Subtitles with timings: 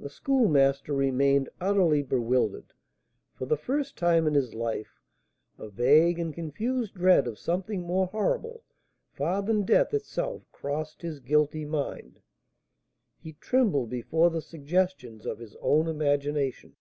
[0.00, 2.72] The Schoolmaster remained utterly bewildered;
[3.34, 5.02] for the first time in his life
[5.58, 8.64] a vague and confused dread of something more horrible
[9.12, 12.22] far than death itself crossed his guilty mind,
[13.18, 16.76] he trembled before the suggestions of his own imagination.